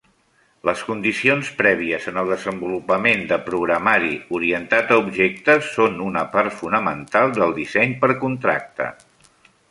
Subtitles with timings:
[0.67, 7.35] Les condicions prèvies en el desenvolupament de programari orientat a objectes són una part fonamental
[7.41, 8.89] del disseny per contracte.